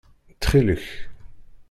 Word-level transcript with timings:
Ttxil-k! 0.33 0.85